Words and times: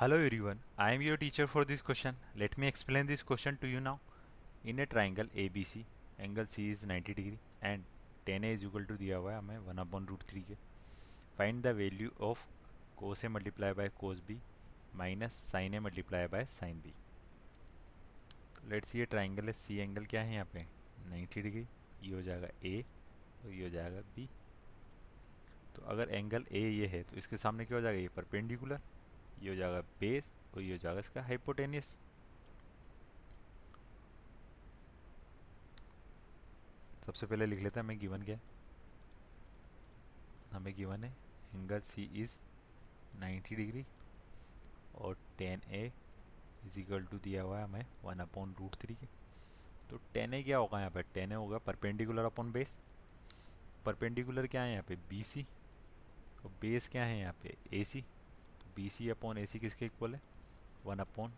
Hello 0.00 0.16
everyone, 0.16 0.60
I 0.78 0.94
am 0.94 1.02
your 1.02 1.18
teacher 1.18 1.46
for 1.46 1.62
this 1.66 1.82
question. 1.82 2.14
Let 2.34 2.56
me 2.56 2.66
explain 2.66 3.06
this 3.06 3.22
question 3.22 3.58
to 3.60 3.66
you 3.66 3.80
now. 3.80 4.00
In 4.64 4.78
a 4.78 4.86
triangle 4.86 5.26
ABC, 5.36 5.82
angle 6.18 6.46
C 6.46 6.70
is 6.70 6.86
90 6.86 7.12
degree 7.12 7.38
and 7.62 7.82
tan 8.24 8.42
A 8.44 8.52
is 8.54 8.62
equal 8.68 8.86
to 8.90 8.96
दिया 8.98 9.16
हुआ 9.16 9.32
है 9.32 9.38
हमें 9.38 9.58
one 9.66 9.78
upon 9.78 10.06
root 10.10 10.22
three 10.30 10.40
के। 10.42 10.54
Find 11.38 11.62
the 11.62 11.74
value 11.80 12.10
of 12.28 12.44
cos 12.98 13.24
A 13.24 13.28
multiply 13.28 13.72
by 13.80 13.88
cos 13.98 14.22
B 14.28 14.38
minus 14.96 15.34
sine 15.50 15.74
A 15.74 15.80
multiply 15.86 16.26
by 16.34 16.44
sine 16.52 16.80
B 16.84 16.92
let's 18.70 18.94
ये 18.96 19.06
triangle 19.16 19.46
है 19.46 19.52
C 19.52 19.76
angle 19.78 20.04
क्या 20.12 20.22
है 20.22 20.34
यहाँ 20.34 20.46
पे? 20.54 20.64
90 21.10 21.42
डिग्री 21.42 21.66
ये 22.04 22.14
हो 22.14 22.22
जाएगा 22.22 22.48
ए 22.64 22.84
और 23.44 23.52
ये 23.52 23.64
हो 23.64 23.70
जाएगा 23.74 24.00
बी 24.16 24.28
तो 25.76 25.82
अगर 25.96 26.14
एंगल 26.14 26.46
ए 26.52 26.68
ये 26.68 26.86
है 26.94 27.02
तो 27.10 27.16
इसके 27.16 27.36
सामने 27.44 27.64
क्या 27.64 27.78
हो 27.78 27.82
जाएगा? 27.82 28.00
ये 28.00 28.08
परपेंडिकुलर 28.16 28.80
ये 29.42 29.48
हो 29.50 29.54
जाएगा 29.56 29.80
बेस 30.00 30.32
और 30.54 30.62
ये 30.62 30.72
हो 30.72 30.78
जाएगा 30.78 31.00
इसका 31.00 31.22
हाइपोटेनियस 31.22 31.96
सबसे 37.06 37.26
पहले 37.26 37.46
लिख 37.46 37.62
लेते 37.62 37.80
हैं 37.80 37.84
हमें 37.84 37.98
गिवन 37.98 38.22
क्या 38.22 38.36
है 38.36 38.42
हमें 40.52 40.74
गिवन 40.76 41.04
है 41.04 41.10
एंगल 41.54 41.80
सी 41.80 42.02
इज़ 42.22 42.38
90 43.20 43.56
डिग्री 43.56 43.84
और 44.94 45.16
tan 45.38 45.62
A 45.70 45.90
is 46.66 46.78
equal 46.80 47.04
to 47.04 47.18
दिया 47.18 47.42
हुआ 47.42 47.58
है 47.58 47.64
हमें 47.64 47.86
वन 48.04 48.18
अपॉन 48.18 48.54
रूट 48.60 48.74
थ्री 48.74 48.94
के। 48.94 49.06
तो 49.90 50.00
टेन 50.14 50.34
ए 50.34 50.42
क्या 50.42 50.58
होगा 50.58 50.78
यहाँ 50.78 50.90
पे? 50.90 51.02
टेन 51.14 51.32
ए 51.32 51.34
होगा 51.34 51.58
परपेंडिकुलर 51.58 52.24
अपॉन 52.24 52.52
बेस 52.52 52.76
परपेंडिकुलर 53.84 54.46
क्या 54.46 54.62
है 54.62 54.72
यहाँ 54.72 54.84
पे? 54.88 54.96
बी 55.10 55.22
सी 55.22 55.46
और 56.44 56.50
बेस 56.60 56.88
क्या 56.88 57.04
है 57.04 57.18
यहाँ 57.18 57.34
पे? 57.42 57.56
ए 57.72 57.84
सी 57.84 58.04
बी 58.80 58.88
सी 58.88 59.08
अपॉन 59.08 59.38
ए 59.38 59.44
सी 59.46 59.58
किसके 59.58 59.86
इक्वल 59.86 60.14
है? 60.14 60.20
वन 60.84 60.98
अपॉन 60.98 61.32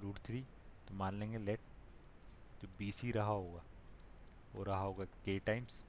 रूट 0.00 0.18
थ्री 0.18 0.40
तो 0.88 0.94
मान 0.94 1.18
लेंगे 1.20 1.38
लेट 1.38 1.60
जो 2.62 2.68
बी 2.78 2.90
सी 2.92 3.10
रहा 3.12 3.26
होगा। 3.26 3.62
वो 4.54 4.64
रहा 4.64 4.80
होगा 4.80 5.04
के 5.24 5.38
टाइम्स 5.38 5.82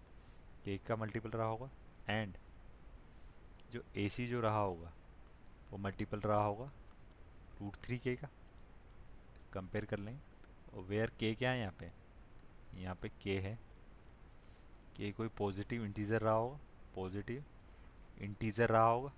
के 0.66 0.78
का 0.78 0.95
मल्टीपल 0.95 1.30
रहा 1.30 1.48
होगा. 1.48 1.70
एंड 2.09 2.38
जो 3.72 3.84
ए 3.95 4.08
सी 4.09 4.28
जो 4.28 4.42
रहा 4.42 4.59
होगा, 4.59 4.92
वो 5.72 5.78
मल्टीपल 5.78 6.20
रहा 6.20 6.44
होगा 6.44 6.72
रूट 7.62 7.75
थ्री 7.75 7.98
के 7.98 8.16
का। 8.16 8.30
कंपेयर 9.53 9.86
कर 9.86 10.00
लेंगे 10.00 10.75
और 10.75 10.84
वेयर 10.84 11.12
के 11.20 11.34
क्या 11.36 11.52
है 11.52 11.59
यहाँ 11.59 11.75
पे? 11.80 11.92
यहाँ 12.81 12.95
पे 12.95 13.12
के 13.22 13.40
है। 13.40 13.58
के 14.98 15.12
कोई 15.12 15.28
पॉजिटिव 15.28 15.86
इंटीजर 15.86 16.22
रहा 16.22 16.34
होगा। 16.34 16.59
पॉजिटिव 16.95 17.44
इंटीजर 18.22 18.70
रहा 18.70 18.88
होगा। 18.88 19.14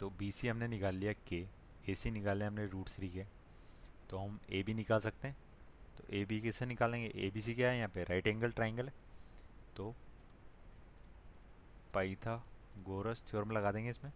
तो 0.00 0.10
बी 0.18 0.30
सी 0.32 0.48
हमने 0.48 0.68
निकाल 0.68 0.94
लिया 0.94 1.12
के 1.28 1.44
ए 1.88 1.94
सी 1.94 2.10
निकाले 2.10 2.44
हमने 2.44 2.66
रूट 2.66 2.88
थ्री 2.88 3.08
के। 3.08 3.24
तो 4.10 4.18
हम 4.18 4.38
ए 4.50 4.62
बी 4.62 4.74
निकाल 4.74 5.00
सकते 5.00 5.28
हैं। 5.28 5.36
तो 5.98 6.04
ए 6.16 6.24
बी 6.24 6.40
कैसे 6.40 6.66
निकालेंगे? 6.66 7.08
ए 7.16 7.30
बी 7.34 7.40
सी 7.40 7.54
क्या 7.54 7.70
है? 7.70 7.76
यहाँ 7.76 7.88
पे 7.94 8.02
राइट 8.04 8.26
एंगल 8.26 8.50
ट्राइंगल 8.50 8.88
है। 8.88 8.94
तो 9.76 9.94
पाइथागोरस 11.94 13.24
थ्योरम 13.30 13.50
लगा 13.50 13.72
देंगे 13.72 13.90
इसमें। 13.90 14.12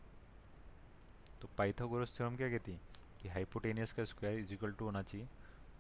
तो 1.42 1.48
पाइथागोरस 1.58 2.16
थ्योरम 2.16 2.36
क्या 2.36 2.48
कहती 2.50 2.72
है? 2.72 2.80
कि 3.22 3.28
हाइपोटेनियस 3.28 3.92
का 3.92 4.04
स्क्वायर 4.04 4.38
इज़ 4.38 4.52
इक्वल 4.54 4.72
टू 4.72 4.84
होना 4.84 5.02
चाहिए 5.02 5.28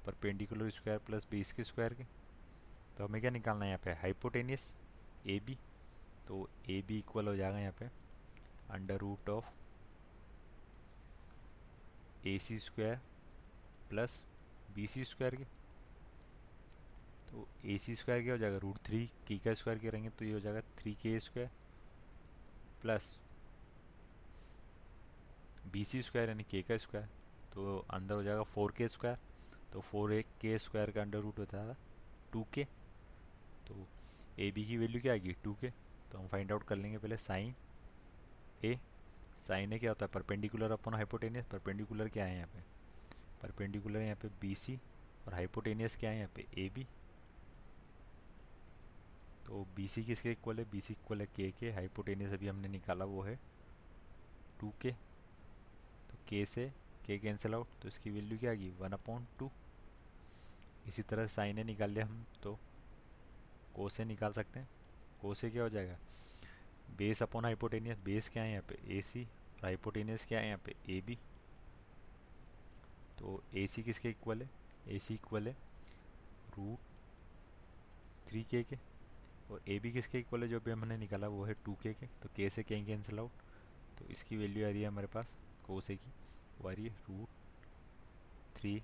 पर 0.06 0.14
पेंडिकुलर 0.22 0.70
स्क्वायर 0.70 0.98
प्लस 1.06 1.26
बेस 1.30 1.52
के 1.52 1.64
स्क्वायर 1.64 1.94
के। 1.94 2.04
तो 2.98 3.04
हमें 3.04 3.20
क्या 3.20 3.30
निकालना 3.30 3.64
है 3.64 3.70
यहाँ 3.70 3.80
पे? 3.84 3.92
हाइपोटेनियस 3.92 4.74
ए 5.26 5.40
बी 5.46 5.58
तो 6.28 6.48
ए 6.70 6.82
बी 6.88 6.98
इक्वल 6.98 7.28
हो 7.28 7.36
जाएगा 7.36 7.58
यहाँ 7.58 7.74
पे। 7.78 7.90
Under 8.74 8.96
root 8.98 9.28
of 9.30 9.44
A 12.26 12.38
C 12.38 12.58
square 12.58 13.00
plus 13.90 14.22
B 14.74 14.86
C 14.86 15.04
square 15.04 15.34
के। 15.36 15.44
तो 17.30 17.46
ए 17.64 17.78
सी 17.78 17.94
स्क्वायर 17.96 18.22
क्या 18.22 18.32
हो 18.32 18.38
जाएगा? 18.38 18.58
रूट 18.58 18.78
थ्री 18.86 19.06
के 19.28 19.38
का 19.44 19.54
स्क्वायर 19.54 19.78
करेंगे 19.78 20.10
तो 20.10 20.24
ये 20.24 20.32
हो 20.32 20.40
जाएगा 20.40 20.60
थ्री 20.78 20.94
के 21.02 21.18
square 21.20 21.50
plus 22.82 23.12
B 25.72 25.84
C 25.84 26.02
square 26.02 26.28
यानी 26.28 26.44
के 26.50 26.62
का 26.62 26.76
स्क्वायर 26.76 27.06
तो 27.54 27.78
अंदर 27.90 28.14
हो 28.14 28.22
जाएगा 28.22 28.42
फोर 28.54 28.72
के 28.76 28.88
स्क्वायर 28.88 29.18
तो 29.72 29.80
फोर 29.80 30.12
एक 30.12 30.26
के 30.40 30.58
स्क्वायर 30.58 30.90
का 30.90 31.00
अंडर 31.02 31.18
रूट 31.18 31.38
होता 31.38 31.58
है 31.62 31.76
टू 32.32 32.44
के 32.54 32.64
तो 33.68 33.86
ए 34.40 34.50
बी 34.50 34.64
की 34.64 34.76
वैल्यू 34.76 35.00
क्या 35.00 35.12
आएगी? 35.12 35.32
टू 35.44 35.54
के 35.60 35.70
तो 36.12 36.18
हम 36.18 36.26
फाइंड 36.28 36.52
आउट 36.52 36.62
कर 36.68 36.76
लेंगे 36.76 36.98
पहले 36.98 37.16
साइन 37.16 37.54
ए 38.64 38.78
साइन 39.42 39.72
ए 39.72 39.78
क्या 39.78 39.90
होता 39.90 40.06
है? 40.06 40.10
Perpendicular 40.14 40.72
upon 40.72 40.94
hypotenuse. 40.94 41.46
परपेंडिकुलर 41.46 42.08
क्या 42.08 42.24
है 42.24 42.36
यहाँ 42.36 42.48
पे? 42.48 42.60
परपेंडिकुलर 43.42 44.00
यहाँ 44.00 44.16
पे 44.22 44.28
बी 44.40 44.54
सी 44.54 44.78
और 45.26 45.34
हाइपोटेनियस 45.34 45.96
क्या 45.96 46.10
है 46.10 46.16
यहाँ 46.16 46.30
पे? 46.34 46.46
ए 46.58 46.68
बी 46.74 46.86
तो 49.46 49.66
बी 49.76 49.86
सी 49.88 50.02
किसके 50.04 50.30
इक्वल 50.32 50.58
है? 50.58 50.64
बी 50.70 50.80
सी 50.80 50.92
इक्वल 50.94 51.20
है 51.20 51.26
के 51.36 51.50
के। 51.60 51.70
हाइपोटेनियस 51.72 52.32
अभी 52.32 52.48
हमने 52.48 52.68
निकाला, 52.68 53.04
वो 53.04 53.22
है 53.22 53.38
टू 54.60 54.72
के 54.82 54.92
तो 56.10 56.18
के 56.28 56.44
से 56.46 56.70
के 57.06 57.18
कैंसिल 57.18 57.54
आउट 57.54 57.68
तो 57.82 57.88
इसकी 57.88 58.10
वैल्यू 58.10 58.38
क्या 58.38 58.50
आ 58.50 58.54
गई? 58.54 58.70
वन 58.80 58.92
अपॉन 58.92 59.26
टू 59.38 59.50
इसी 60.86 61.02
तरह 61.02 61.26
साइन 61.26 61.66
निकाल 61.66 61.90
लिया 61.90 62.06
हम 62.06 62.24
तो 62.42 62.58
को 63.74 63.88
से 63.88 64.04
निकाल 64.04 64.32
सकते 64.32 64.60
हैं। 64.60 64.68
को 65.20 65.34
से 65.34 65.50
क्या 65.50 65.62
हो 65.62 65.68
जाएगा? 65.68 65.96
बेस 66.98 67.22
अपॉन 67.22 67.44
हाइपोटेनियस, 67.44 67.98
बेस 68.04 68.28
क्या 68.28 68.42
है 68.42 68.50
यहाँ 68.50 68.62
पे? 68.68 68.78
ए 68.96 69.00
सी 69.02 69.22
और 69.22 69.64
हाइपोटेनियस 69.64 70.26
क्या 70.26 70.38
है 70.40 70.46
यहाँ 70.46 70.60
पे? 70.64 70.74
ए 70.88 71.00
बी 71.06 71.18
तो 73.18 73.42
ए 73.56 73.66
सी 73.66 73.82
किसके 73.82 74.10
इक्वल 74.10 74.42
है? 74.42 74.48
ए 74.88 74.98
सी 74.98 75.14
इक्वल 75.14 75.48
है 75.48 75.52
रूट 76.56 76.78
थ्री 78.28 78.42
के 78.50 78.62
के। 78.62 78.76
और 79.50 79.60
ए 79.68 79.78
बी 79.78 79.92
किसके 79.92 80.18
इक्वल 80.18 80.42
है? 80.42 80.48
जो 80.48 80.60
भी 80.60 80.70
हमने 80.70 80.96
निकाला 80.96 81.28
वो 81.28 81.44
है 81.44 81.54
टू 81.64 81.74
के 81.82 81.92
के। 81.94 82.06
तो 82.22 82.28
के 82.36 82.48
से 82.50 82.62
के 82.62 82.82
कैंसिल 82.84 83.18
आउट 83.18 83.30
तो 83.98 84.04
इसकी 84.10 84.36
वैल्यू 84.36 84.66
आ 84.66 84.70
रही 84.70 84.82
है 84.82 84.88
हमारे 84.88 85.06
पास 85.14 85.34
कोसे 85.66 85.96
की। 85.96 86.12
वो 86.60 86.68
आ 86.68 86.72
रही 86.72 86.84
है 86.84 86.94
रूट 87.08 87.28
थ्री 88.56 88.82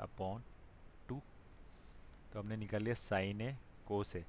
अपॉन 0.00 0.42
टू 1.08 1.20
तो 2.32 2.38
हमने 2.38 2.56
निकाल 2.56 2.82
लिया 2.82 2.94
साइन 2.94 3.40
ए 3.40 3.56
कोस 3.86 4.14
ए 4.16 4.24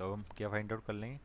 तो 0.00 0.06
अब 0.06 0.12
हम 0.12 0.22
क्या 0.36 0.48
फाइंड 0.48 0.72
आउट 0.72 0.84
कर 0.84 0.92
लेंगे? 0.92 1.18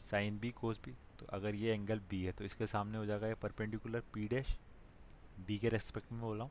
साइन 0.00 0.38
बी 0.38 0.50
कोस 0.50 0.80
बी 0.84 0.92
तो 1.18 1.26
अगर 1.32 1.54
ये 1.54 1.74
एंगल 1.74 2.00
बी 2.10 2.22
है 2.24 2.32
तो 2.32 2.44
इसके 2.44 2.66
सामने 2.66 2.98
हो 2.98 3.04
जाएगा 3.06 3.26
ये 3.26 3.34
परपेंडिकुलर 3.42 4.02
पी 4.14 4.26
डैश 4.28 4.56
बी 5.46 5.58
के 5.58 5.68
रेस्पेक्ट 5.68 6.12
में 6.12 6.20
बोला 6.20 6.44
हूँ। 6.44 6.50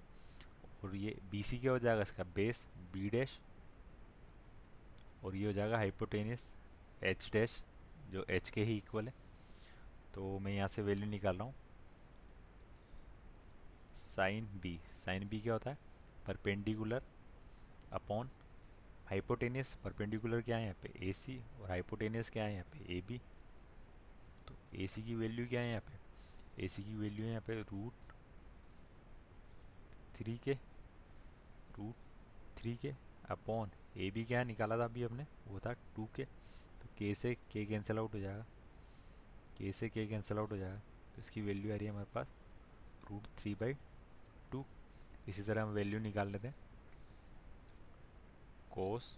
और 0.84 0.96
ये 0.96 1.16
बी 1.32 1.44
सी 1.44 1.58
क्या 1.58 1.72
हो 1.72 1.80
जाएगा 1.80 2.02
इसका? 2.02 2.24
बेस 2.36 2.66
बी 2.94 3.10
डैश 3.10 3.38
और 5.24 5.36
ये 5.36 5.46
हो 5.46 5.52
जाएगा 5.54 5.78
हाइपोटेनियस 5.78 6.52
एच 7.04 7.30
डैश 7.34 7.62
जो 8.12 8.26
एच 8.30 8.50
के 8.50 8.64
ही 8.64 8.78
इक्वल 8.78 9.08
है। 9.08 9.14
तो 10.16 10.38
मैं 10.40 10.54
यहाँ 10.54 10.68
से 10.68 10.82
वैल्यू 10.82 11.10
निकाल 11.10 11.36
रहा 11.36 11.46
हूँ। 11.46 11.54
साइन 14.08 14.48
बी 14.64 14.80
साइन 15.06 15.28
बी 15.30 15.40
क्या 15.42 15.54
होता 15.54 15.70
है? 15.70 15.78
परपेंडिकुलर 16.28 17.04
अपॉन 17.94 18.30
हाइपोटेनियस 19.12 19.74
परपेंडिकुलर 19.84 20.42
क्या 20.42 20.58
है 20.58 20.64
यहाँ 20.64 20.76
पे? 20.84 20.90
ए 21.08 21.12
सी 21.14 21.38
और 21.62 21.70
हाइपोटेनियस 21.70 22.30
क्या 22.30 22.44
है 22.44 22.54
यहाँ 22.54 22.66
पे? 22.74 22.94
ए 22.98 23.02
बी 23.08 23.18
तो 24.48 24.56
ए 24.76 24.88
सी 24.88 25.02
की 25.04 25.16
वैल्यू 25.16 25.46
क्या 25.48 25.62
है 25.62 25.70
यहाँ 25.70 25.82
पे? 25.82 26.64
ए 26.64 26.68
सी 26.68 26.84
की 26.84 26.96
वैल्यू 26.98 27.26
है 27.26 27.32
यहाँ 27.32 27.42
पे 27.48 27.60
रूट 27.62 28.14
थ्री 30.16 30.38
के 30.46 30.54
रूट 31.78 31.96
थ्री 32.58 32.76
के 32.82 32.94
अपॉन 33.32 33.72
ए 33.98 34.10
बी 34.12 34.24
क्या 34.26 34.44
निकाला 34.44 34.78
था 34.78 34.86
अभी 34.86 35.04
हमने? 35.04 35.28
वो 35.48 35.60
था 35.60 35.74
टू 35.96 36.08
के 36.16 36.24
तो 36.24 36.90
के 36.98 37.14
से 37.16 37.36
के 37.52 37.66
कैंसिल 37.66 37.98
आउट 37.98 38.14
हो 38.14 38.20
जाएगा। 38.20 38.46
के 39.58 39.72
से 39.72 39.90
के 39.90 40.08
कैंसिल 40.08 40.38
आउट 40.38 40.52
हो 40.52 40.58
जाएगा। 40.58 40.82
तो 41.16 41.22
इसकी 41.22 41.42
वैल्यू 41.42 41.74
आ 41.74 41.76
रही 41.76 41.86
है 41.86 41.92
हमारे 41.92 42.08
पास 42.16 42.28
रूट 43.12 43.28
थ्री 43.40 43.56
बाई 43.56 43.74
टू 44.52 44.66
इसी 45.30 45.44
तरह 45.44 45.64
हम 45.64 45.70
वैल्यू 45.74 46.00
निकाल 46.00 46.32
लेते 46.32 46.48
हैं। 46.48 46.56
कोस 48.74 49.18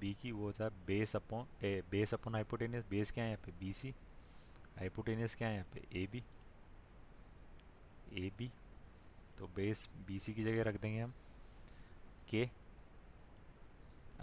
बी 0.00 0.12
की 0.22 0.32
वो 0.32 0.44
होता 0.44 0.64
है 0.64 0.70
base 0.86 1.14
upon 1.16 1.46
A 1.64 1.80
base 1.90 2.14
upon 2.14 2.34
hypotenuse 2.34 2.84
base 2.90 3.10
क्या 3.10 3.24
है 3.24 3.30
यहाँ 3.30 3.42
पे? 3.46 3.52
बी 3.60 3.72
सी 3.72 3.94
हाइपोटेनियस 4.78 5.34
क्या 5.34 5.48
है 5.48 5.54
यहाँ 5.54 5.66
पे? 5.74 5.82
ए 6.00 6.06
बी 6.12 6.22
ए 8.24 8.30
बी 8.38 8.50
तो 9.38 9.46
बेस 9.56 9.88
बी 10.06 10.18
सी 10.18 10.34
की 10.34 10.44
जगह 10.44 10.62
रख 10.62 10.80
देंगे 10.80 11.00
हम. 11.00 11.14
के 12.30 12.48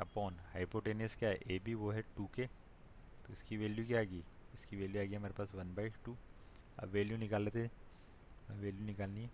अपॉन 0.02 0.38
हाइपोटेनियस 0.54 1.16
क्या 1.16 1.30
है? 1.30 1.40
ए 1.48 1.60
बी 1.66 1.74
वो 1.74 1.92
है 1.92 2.02
टू 2.18 2.26
के 2.36 2.46
तो 3.26 3.34
इसकी 3.34 3.58
वैल्यू 3.58 3.86
क्या 3.86 4.00
आ 4.00 4.04
गई? 4.04 4.24
इसकी 4.54 4.78
वैल्यू 4.78 5.02
आ 5.02 5.06
गई 5.06 5.16
हमारे 5.16 5.34
पास 5.34 5.54
वन 5.56 5.74
बाई 5.76 5.90
टू 6.06 6.16
अब 6.80 6.90
वैल्यू 6.90 7.18
निकाल 7.18 7.44
लेते 7.44 7.60
हैं. 7.60 7.72
वैल्यू 8.62 8.86
निकालनी 8.86 9.22
है. 9.22 9.30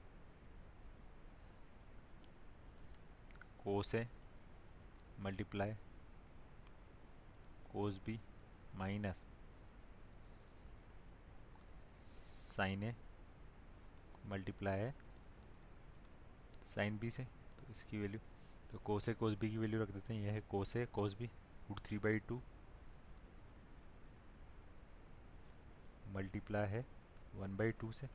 कोस 3.64 3.88
से 3.88 4.08
multiply 5.20 5.74
cos 7.72 8.00
B 8.06 8.20
minus 8.76 9.22
sine 12.56 12.84
A 12.84 12.94
multiply 14.28 14.80
है 14.80 14.94
साइन 16.66 16.98
बी 17.00 17.10
से 17.12 17.24
तो 17.24 17.72
इसकी 17.72 17.98
वैल्यू 17.98 18.20
तो 18.72 18.80
कोस 18.86 19.10
ए 19.10 19.14
कोस 19.14 19.38
बी 19.40 19.50
की 19.50 19.58
वैल्यू 19.58 19.82
रख 19.82 19.92
देते 19.92 20.14
हैं। 20.14 20.22
यह 20.22 20.34
है 20.34 20.42
cos 20.50 20.76
A 20.78 20.86
cos 20.94 21.14
B 21.20 21.26
root 21.70 21.80
three 21.86 21.98
by 21.98 22.20
two 22.30 22.42
multiply 26.16 26.68
है 26.68 26.86
वन 27.36 27.56
बाई 27.58 27.72
टू 27.82 27.92
से। 27.92 28.10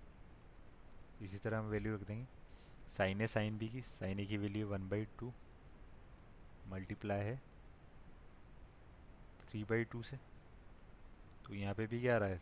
इसी 1.23 1.39
तरह 1.39 1.59
हम 1.59 1.69
वैल्यू 1.71 1.95
रख 1.95 2.07
देंगे। 2.07 2.27
साइन 2.93 3.21
ए 3.21 3.27
साइन 3.27 3.59
बी 3.59 3.69
की 3.69 3.81
साइन 3.83 4.21
ए 4.21 4.27
की 4.27 4.37
value 4.37 4.69
one 4.69 4.89
by 4.89 5.05
two 5.19 5.33
multiply 6.75 7.25
है 7.25 7.41
थ्री 9.41 9.65
बाई 9.65 9.85
टू 9.85 10.03
से। 10.03 10.17
तो 11.47 11.55
यहाँ 11.55 11.75
पे 11.75 11.87
भी 11.87 12.01
क्या 12.01 12.15
आ 12.15 12.19
रहा 12.19 12.29
है? 12.29 12.41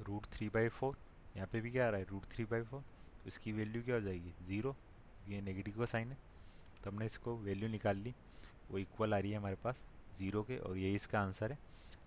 रूट 0.00 0.26
थ्री 0.32 0.48
बाई 0.48 0.68
फोर 0.70 0.96
यहाँ 1.36 1.48
पे 1.52 1.60
भी 1.60 1.70
क्या 1.70 1.86
आ 1.86 1.90
रहा 1.90 2.00
है? 2.00 2.06
रूट 2.06 2.24
थ्री 2.32 2.44
बाई 2.44 2.62
फोर 2.62 2.80
तो 2.80 3.28
इसकी 3.28 3.52
वैल्यू 3.52 3.82
क्या 3.82 3.94
हो 3.94 4.00
जाएगी? 4.00 4.32
ज़ीरो 4.46 4.74
ये 5.28 5.40
नेगेटिव 5.40 5.78
का 5.78 5.86
साइन 5.86 6.08
है। 6.08 6.18
तो 6.84 6.90
हमने 6.90 7.06
इसको 7.06 7.36
वैल्यू 7.38 7.68
निकाल 7.68 7.96
ली, 7.96 8.14
वो 8.70 8.78
इक्वल 8.78 9.14
आ 9.14 9.18
रही 9.18 9.30
है 9.30 9.38
हमारे 9.38 9.56
पास 9.64 9.82
ज़ीरो 10.18 10.42
के, 10.42 10.58
और 10.58 10.76
यही 10.78 10.94
इसका 10.94 11.20
आंसर 11.20 11.52
है। 11.52 11.58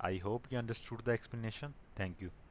I 0.02 0.19
hope 0.19 0.52
you 0.54 0.60
understood 0.60 1.04
the 1.04 1.10
explanation 1.10 1.74
thank 2.00 2.22
you 2.24 2.30